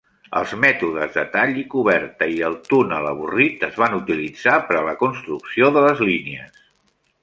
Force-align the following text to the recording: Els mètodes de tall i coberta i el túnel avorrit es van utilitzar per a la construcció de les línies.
Els 0.37 0.53
mètodes 0.61 1.11
de 1.17 1.25
tall 1.35 1.51
i 1.63 1.65
coberta 1.73 2.31
i 2.37 2.41
el 2.49 2.57
túnel 2.71 3.11
avorrit 3.11 3.69
es 3.71 3.79
van 3.85 3.97
utilitzar 4.01 4.59
per 4.73 4.81
a 4.81 4.85
la 4.93 4.99
construcció 5.07 5.75
de 5.79 5.89
les 5.91 6.07
línies. 6.13 6.63